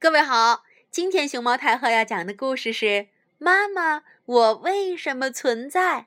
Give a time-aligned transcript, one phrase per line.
[0.00, 2.86] 各位好，今天熊猫太后要讲的故事是
[3.36, 6.02] 《妈妈，我为什么存在》。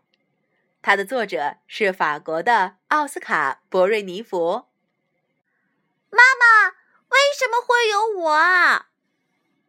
[0.81, 4.67] 它的作者是法国的奥斯卡·博瑞尼弗。
[6.09, 6.69] 妈妈，
[7.09, 8.87] 为什么会有我啊？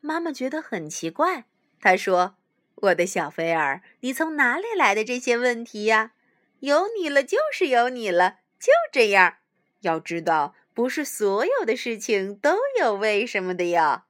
[0.00, 1.46] 妈妈觉得很奇怪。
[1.80, 2.36] 她说
[2.77, 6.12] ：“我的小菲儿，你从哪里来的这些问题呀？
[6.61, 9.39] 有你了就是有你了，就这样。
[9.80, 14.04] 要知道，不是所有的事情都有为什么的哟。”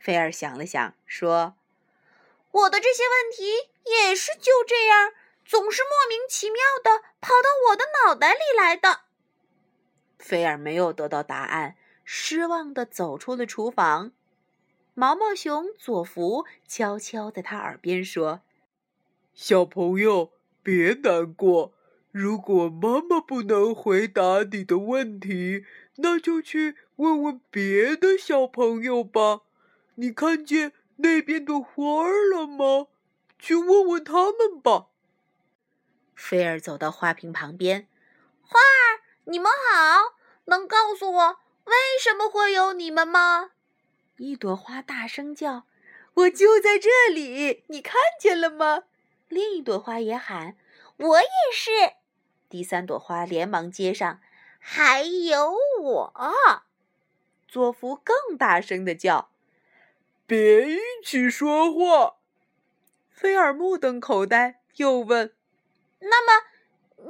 [0.00, 1.54] 菲儿想了想，说
[2.50, 5.12] ：“我的这些问题也是就这样，
[5.44, 9.02] 总是莫名其妙的跑到我的脑袋里来的。”
[10.18, 14.12] 菲儿没有得到答案，失望的走出了厨房。
[14.94, 18.40] 毛毛熊佐福悄悄在他耳边说
[19.34, 20.32] ：“小朋友，
[20.62, 21.74] 别难过。
[22.10, 25.64] 如果妈妈不能回答你的问题，
[25.96, 29.42] 那就去问问别的小朋友吧。”
[29.96, 32.88] 你看见那边的花儿了吗？
[33.38, 34.88] 去问问他们吧。
[36.14, 37.88] 菲儿走到花瓶旁边，
[38.42, 43.52] 花儿，你们好，能告诉我为什么会有你们吗？
[44.18, 45.64] 一朵花大声叫
[46.12, 48.84] ：“我就在这里，你看见了吗？”
[49.28, 50.56] 另一朵花也喊
[50.98, 51.70] ：“我也是。”
[52.50, 54.20] 第三朵花连忙接上
[54.60, 56.12] ：“还有我。”
[57.48, 59.30] 佐福更大声的叫。
[60.30, 62.18] 别一起说话。
[63.10, 65.34] 菲尔目瞪口呆，又问
[65.98, 66.46] ：“那么，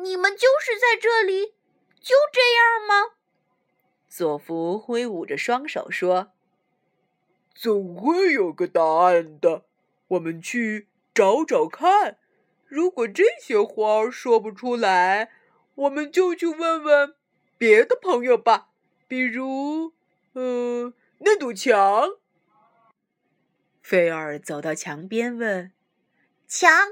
[0.00, 1.48] 你们就是在这里，
[2.00, 3.16] 就这样吗？”
[4.08, 6.32] 佐福挥舞着双手说
[7.54, 9.66] ：“总会有个答案的。
[10.08, 12.16] 我们去找找看。
[12.66, 15.30] 如果这些花儿说不出来，
[15.74, 17.14] 我们就去问问
[17.58, 18.70] 别的朋友吧。
[19.06, 19.92] 比如，
[20.32, 22.16] 呃，那堵墙。”
[23.90, 25.72] 菲尔走到墙边，问
[26.46, 26.90] ：“墙，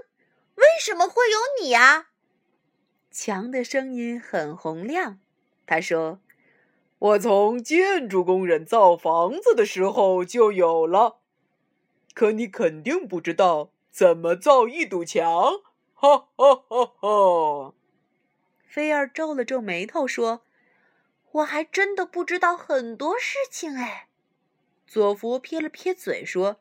[0.57, 2.09] 为什么会有你啊？”
[3.09, 5.20] 墙的声音很洪亮。
[5.64, 6.19] 他说
[6.98, 11.20] ：“我从建筑工人造房子的时候就有了。
[12.14, 15.63] 可你肯定不知道怎么造一堵墙。”
[15.95, 17.75] 哈哈哈哈！
[18.67, 20.42] 菲尔皱了皱眉头说
[21.31, 24.08] ：“我还真的不知道很多事情哎。”
[24.85, 26.58] 佐福撇了撇嘴说。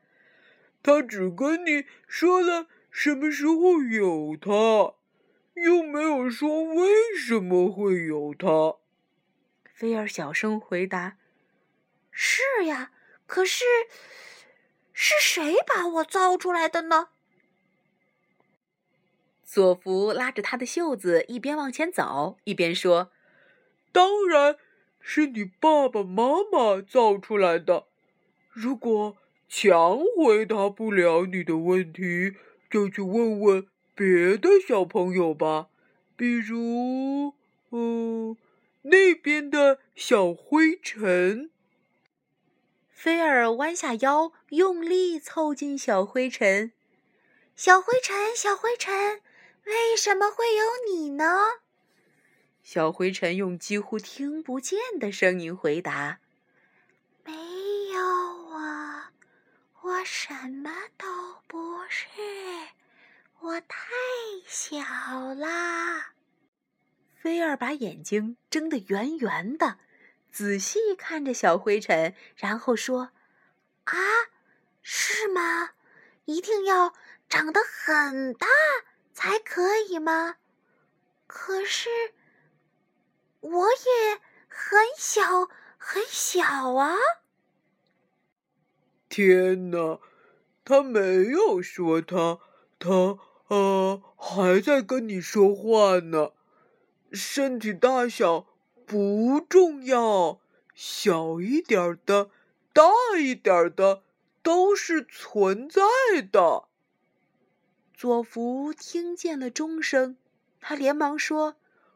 [0.88, 4.96] 他只跟你说了什么时候有它，
[5.56, 8.78] 又没有说为什么会有它。
[9.74, 11.18] 菲尔小声回答
[12.09, 12.94] ：“是呀，
[13.26, 13.66] 可是
[14.94, 17.09] 是谁把我造出来的呢？”
[19.44, 23.12] 索福拉着他的袖子，一边往前走，一边说
[23.92, 24.56] ：“当然
[25.02, 27.88] 是你爸爸妈妈造出来的。
[28.50, 32.34] 如果……”强回答不了你的问题，
[32.69, 35.68] 就去问问别的小朋友吧。
[36.16, 37.34] 比如，
[37.72, 38.35] 嗯，
[38.84, 41.50] 那边的小灰尘。
[42.90, 46.72] 菲尔弯下腰，用力凑近小灰尘。
[47.56, 49.22] 小灰尘，小灰尘，
[49.66, 51.25] 为什么会有你呢？
[52.64, 56.19] 小灰尘用几乎听不见的声音回答。
[57.24, 57.34] 没
[57.94, 59.06] 有啊
[59.88, 61.08] 我什么都
[61.48, 62.09] 不是，
[63.40, 63.78] 我太
[64.46, 64.78] 小
[65.34, 66.12] 啦。
[67.16, 69.80] 菲儿把眼睛睁得圆圆的，
[70.30, 73.12] 仔细看着小灰尘，然后说
[73.86, 73.96] ：“啊，
[74.81, 75.70] 是吗？
[76.26, 76.94] 一定要
[77.30, 78.46] 长得很大
[79.14, 80.36] 才可以吗？
[81.28, 81.90] 可是
[83.40, 85.47] 我也很小
[85.78, 86.97] 很小啊。”
[89.17, 90.00] 天哪，
[90.63, 92.38] 他没有说他，
[92.78, 93.17] 他
[93.47, 96.33] 呃还在跟你说话呢。
[97.11, 98.45] 身体大小
[98.85, 100.39] 不重要，
[100.75, 102.29] 小一点的、
[102.72, 102.83] 大
[103.19, 104.03] 一点的
[104.43, 105.81] 都是存在
[106.31, 106.66] 的。
[107.96, 110.16] 佐福听见了钟声，
[110.61, 111.55] 他连忙说：“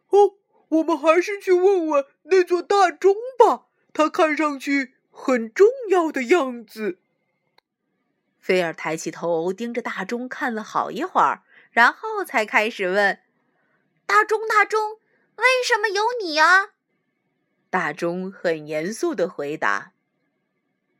[0.10, 0.34] 哦，
[0.70, 6.98] 我们还是去问问那座大钟吧，它看上去很重要的样子。”
[8.42, 13.22] 菲尔抬起头，盯着大钟看了好一会儿，然后才开始问
[14.08, 15.00] ：“大钟，大钟，
[15.36, 16.72] 为什么有你啊？”
[17.70, 19.94] 大钟很严肃的回答：“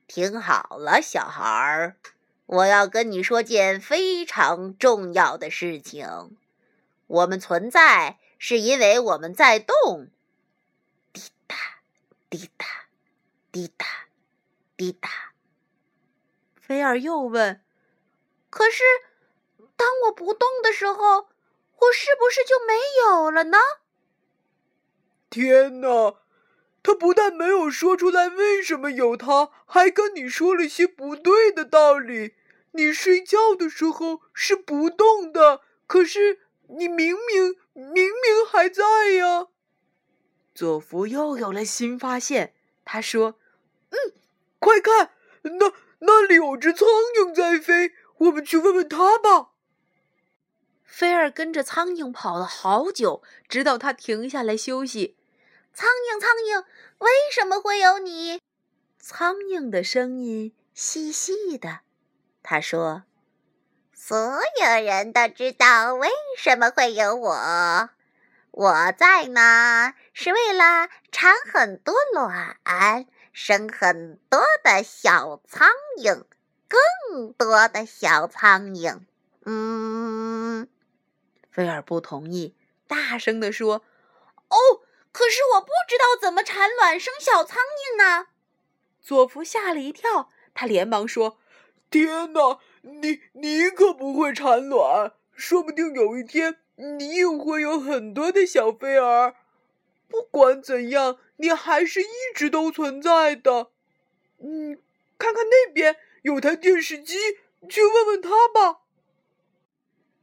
[0.08, 1.98] 听好了，小孩儿，
[2.46, 6.38] 我要跟你说件非常重要的事情。
[7.08, 10.08] 我们存在是因为我们在动，
[11.12, 11.56] 滴答，
[12.30, 12.66] 滴答，
[13.52, 13.86] 滴答，
[14.78, 15.10] 滴答。”
[16.72, 17.62] 菲尔又问
[18.50, 18.82] ：“可是，
[19.76, 21.28] 当我不动的时候，
[21.80, 22.74] 我是不是就没
[23.04, 23.58] 有了呢？”
[25.30, 26.22] 天哪！
[26.82, 32.36] 他不但没有说出来为什么有他，还跟你说了些不对的道理。
[32.72, 36.40] 你睡觉的时候是不动的，可是
[36.70, 38.84] 你明明明明还在
[39.18, 39.48] 呀。
[40.56, 42.54] 佐福又有了新发现，
[42.86, 43.38] 他说
[43.92, 44.14] ：“嗯，
[44.58, 46.88] 快看，那那里有只苍
[47.18, 49.50] 蝇在飞，我们去问问它吧。”
[50.86, 55.18] 菲儿跟着苍蝇跑了好久，直到它停下来休息。
[55.74, 56.66] 苍蝇，苍蝇，
[56.98, 58.42] 为什么会有你？
[59.00, 61.80] 苍蝇的声音细细的。
[62.44, 63.04] 他说
[63.96, 64.18] ：“所
[64.62, 67.90] 有人都知道为什么会有我。
[68.52, 72.58] 我在呢，是为了产很多卵，
[73.32, 76.26] 生很多的小苍蝇，
[76.68, 79.00] 更多的小苍蝇。”
[79.46, 80.68] 嗯，
[81.50, 82.56] 菲尔不同意，
[82.88, 83.84] 大声地说
[84.50, 84.58] ：“哦！”
[85.14, 88.28] 可是我不知道怎么产卵生小苍蝇呢。
[89.02, 91.38] 佐夫吓了一跳，他连忙说
[91.92, 96.60] ：“天哪，你你可不会产卵，说不定有一天
[96.98, 99.36] 你也会有很多的小飞儿。
[100.08, 103.72] 不管怎样，你还是一直都存在的。
[104.40, 104.82] 嗯，
[105.18, 107.18] 看看那边有台电视机，
[107.70, 108.82] 去问问他吧。”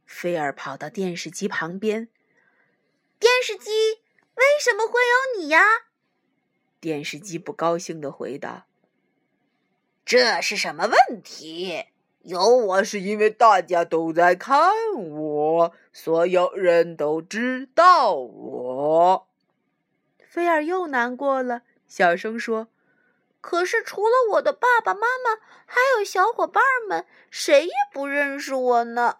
[0.05, 2.09] 菲尔跑到电视机旁边，
[3.19, 3.71] 电视机。
[4.35, 5.61] 为什么会有你呀？
[6.79, 8.67] 电视机不高兴的回答
[10.05, 11.87] ：“这是什么问题？
[12.29, 19.27] 有我是因为大家都在看我，所有人都知道我。”
[20.25, 22.67] 菲尔又难过了，小声说
[23.41, 29.17] ：“可是除了我的爸爸妈妈，还有小伙伴们，谁也不认识我呢。”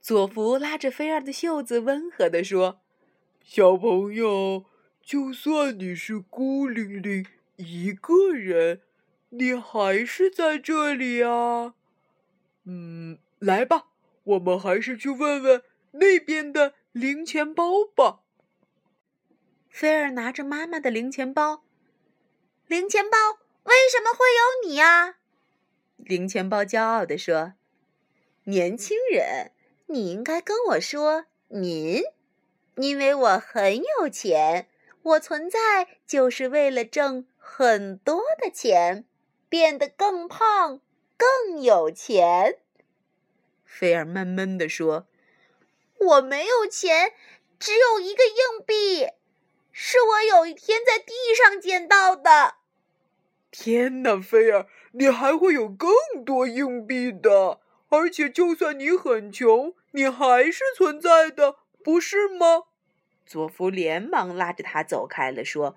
[0.00, 2.78] 佐福拉着菲尔的袖子，温和地说。
[3.44, 4.64] 小朋友，
[5.02, 8.80] 就算你是孤零零一个人，
[9.34, 11.74] 你还是在这里啊。
[12.64, 13.88] 嗯，来吧，
[14.24, 15.62] 我们还是去问问
[15.92, 18.20] 那边的零钱包吧。
[19.68, 21.64] 菲尔拿着妈妈的零钱包，
[22.66, 23.16] 零钱包
[23.64, 25.16] 为什么会有你啊？
[25.96, 27.54] 零钱包骄傲地说
[28.44, 29.52] ：“年轻人，
[29.86, 32.02] 你应该跟我说您。”
[32.76, 34.68] 因为我很有钱，
[35.02, 39.04] 我存在就是为了挣很多的钱，
[39.52, 40.80] 变得更胖，
[41.18, 42.58] 更有钱。
[43.66, 45.06] 菲尔闷闷地说
[46.00, 47.12] ：“我没有钱，
[47.58, 49.08] 只有一个硬币，
[49.70, 52.54] 是我有一天在地上捡到的。”
[53.52, 55.90] 天哪，菲尔，你还会有更
[56.24, 57.60] 多硬币的！
[57.90, 61.56] 而且，就算你很穷，你还是存在的。
[61.84, 62.62] 不是吗？
[63.26, 65.76] 佐夫连忙拉着他走开了，说：“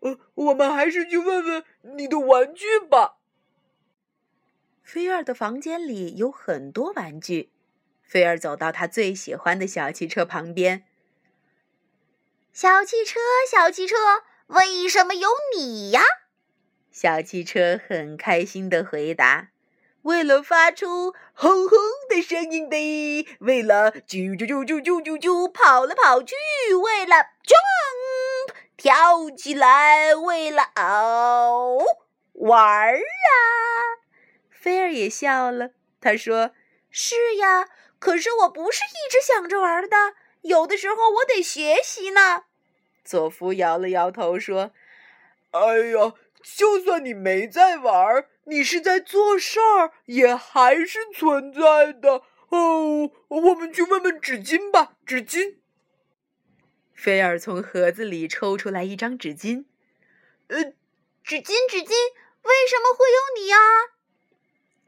[0.00, 1.64] 呃，我们还是去问问
[1.96, 3.16] 你的玩具吧。”
[4.82, 7.50] 菲尔的房间里有很多玩具。
[8.02, 10.84] 菲尔走到他最喜欢的小汽车旁边。
[12.54, 13.96] 小汽车，小汽车，
[14.46, 16.00] 为什么有你呀？
[16.90, 19.50] 小汽车很开心的回答。
[20.02, 21.78] 为了发出轰轰
[22.08, 26.34] 的声音的，为了啾啾啾啾啾啾啾跑来跑去，
[26.82, 27.52] 为了啾
[28.78, 31.84] 跳起来，为了哦
[32.32, 33.02] 玩儿啊！
[34.48, 36.52] 菲尔也笑了，他说
[36.88, 37.68] ：“是呀，
[37.98, 42.44] 可是我不是一直想着玩的，有的时候我得学习呢。”
[43.04, 44.70] 佐夫摇了摇头说
[45.50, 53.10] ：“哎呀，就算你没在玩。”你是在做事儿，也还是存在的哦。
[53.28, 55.56] 我们去问问纸巾吧，纸巾。
[56.98, 59.66] 菲尔从盒子里抽出来一张纸巾。
[60.48, 60.64] 呃，
[61.22, 61.92] 纸巾，纸巾，
[62.42, 63.56] 为什么会有你呀？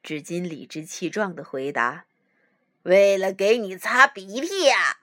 [0.02, 2.06] 纸巾理直气壮的回答
[2.82, 4.98] ：“为了给你擦鼻涕呀，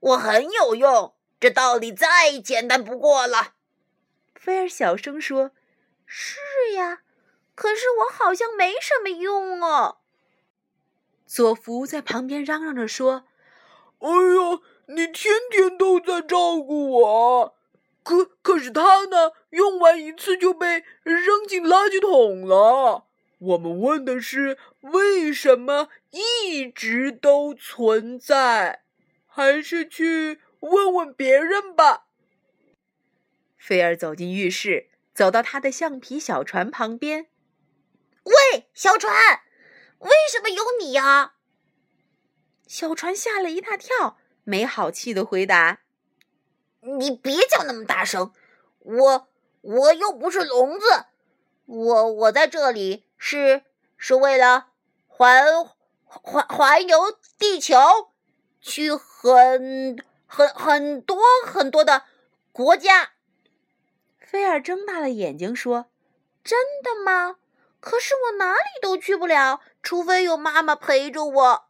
[0.00, 1.14] 我很有用。
[1.40, 3.54] 这道理再简单不过了。”
[4.36, 5.52] 菲尔小声说
[6.04, 6.36] ：“是
[6.74, 7.00] 呀。”
[7.56, 9.98] 可是我好像没什么用哦。
[11.26, 13.24] 佐福在旁边嚷嚷着说
[14.00, 14.60] ：“哎呀，
[14.94, 17.56] 你天天都在照顾我，
[18.02, 19.32] 可可是他呢？
[19.50, 23.06] 用完一次就被扔进垃圾桶了。
[23.38, 28.82] 我们问的是为什么一直都存在，
[29.26, 32.06] 还是去问问别人吧？”
[33.56, 37.28] 菲儿走进浴室，走到他的橡皮小船旁边。
[38.24, 39.14] 喂，小船，
[40.00, 41.34] 为什么有你呀？
[42.66, 44.18] 小船吓了一大跳，
[44.50, 45.78] 没好气的回答
[46.98, 48.32] ：“你别叫那么大声，
[48.80, 49.28] 我
[49.60, 51.04] 我又不是聋子，
[51.66, 53.62] 我我在这里是
[53.96, 54.70] 是为了
[55.06, 55.44] 环
[56.02, 57.76] 环环游地球，
[58.60, 62.02] 去很很很多很多的
[62.50, 63.12] 国家。”
[64.18, 65.86] 菲尔睁大了眼睛说
[66.42, 67.36] ：“真的吗？
[67.78, 71.66] 可是我哪里都去不了，除非有妈妈陪着我。”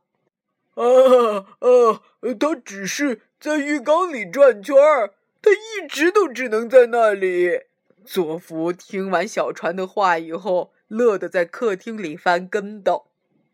[0.81, 2.03] 啊啊！
[2.39, 7.63] 他只是在浴缸里转圈儿，他一直都只能在那里。
[8.05, 13.07] 佐福听完小船的话以后，乐得在客厅里翻跟斗。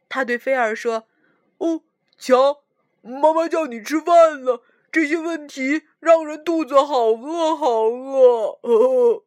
[0.08, 1.08] 他对菲儿说
[1.58, 1.82] ：“哦，
[2.16, 2.62] 瞧，
[3.02, 4.62] 妈妈叫你吃饭了。
[4.92, 9.24] 这些问题让人肚子好饿，好饿。”哦，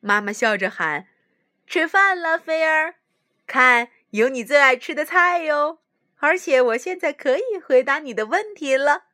[0.00, 1.08] 妈妈笑着喊
[1.66, 2.94] ：“吃饭了，菲儿，
[3.46, 5.80] 看，有你最爱吃的菜哟。”
[6.18, 9.04] 而且我现在可以回答你的问题了。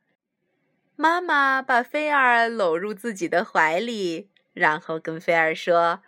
[0.95, 6.01] 妈妈把菲儿搂入自己的怀里，然后跟菲儿说：“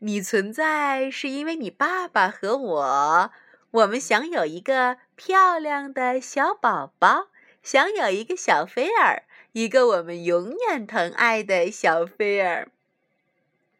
[0.00, 3.30] 你存在是因为你爸爸和我，
[3.70, 7.28] 我们想有一个漂亮的小宝宝，
[7.62, 12.68] 想有一个小菲儿，一个我们永远疼爱的小菲儿。”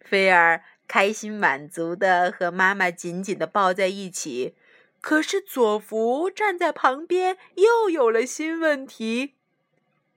[0.00, 4.54] 菲儿开心满足的和妈妈紧紧的抱在一起。
[5.02, 9.34] 可是佐福站在旁边，又有了新问题。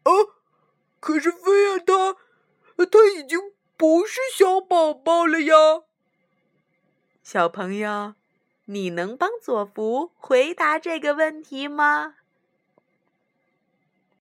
[0.03, 0.11] 啊！
[1.01, 2.15] 可是菲亚他，
[2.85, 5.53] 他已经不是小宝宝了呀。
[7.21, 8.15] 小朋友，
[8.65, 12.15] 你能帮佐福回答这个问题吗？